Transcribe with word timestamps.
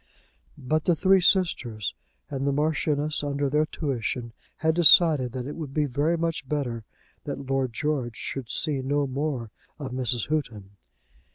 But 0.57 0.85
the 0.85 0.95
three 0.95 1.21
sisters, 1.21 1.93
and 2.27 2.47
the 2.47 2.51
Marchioness 2.51 3.23
under 3.23 3.51
their 3.51 3.67
tuition, 3.67 4.33
had 4.57 4.73
decided 4.73 5.31
that 5.33 5.45
it 5.45 5.55
would 5.55 5.75
be 5.75 5.85
very 5.85 6.17
much 6.17 6.49
better 6.49 6.85
that 7.25 7.45
Lord 7.45 7.71
George 7.71 8.15
should 8.15 8.49
see 8.49 8.81
no 8.81 9.05
more 9.05 9.51
of 9.77 9.91
Mrs. 9.91 10.27
Houghton. 10.29 10.71